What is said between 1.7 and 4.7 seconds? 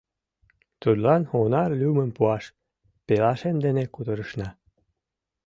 лӱмым пуаш пелашем дене кутырышна.